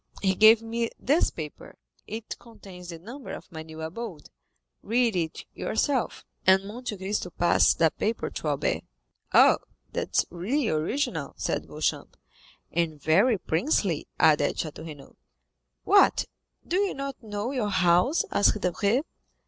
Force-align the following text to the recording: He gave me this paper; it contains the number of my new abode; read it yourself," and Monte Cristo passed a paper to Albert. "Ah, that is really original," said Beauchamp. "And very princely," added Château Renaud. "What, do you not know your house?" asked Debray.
He 0.23 0.33
gave 0.33 0.63
me 0.63 0.89
this 0.97 1.29
paper; 1.29 1.77
it 2.07 2.39
contains 2.39 2.89
the 2.89 2.97
number 2.97 3.33
of 3.33 3.51
my 3.51 3.61
new 3.61 3.83
abode; 3.83 4.31
read 4.81 5.15
it 5.15 5.45
yourself," 5.53 6.25
and 6.43 6.65
Monte 6.65 6.97
Cristo 6.97 7.29
passed 7.29 7.79
a 7.83 7.91
paper 7.91 8.31
to 8.31 8.47
Albert. 8.47 8.81
"Ah, 9.31 9.59
that 9.91 10.17
is 10.17 10.25
really 10.31 10.69
original," 10.69 11.35
said 11.37 11.67
Beauchamp. 11.67 12.17
"And 12.71 12.99
very 12.99 13.37
princely," 13.37 14.07
added 14.19 14.57
Château 14.57 14.87
Renaud. 14.87 15.17
"What, 15.83 16.25
do 16.67 16.77
you 16.79 16.95
not 16.95 17.21
know 17.21 17.51
your 17.51 17.69
house?" 17.69 18.25
asked 18.31 18.59
Debray. 18.59 19.03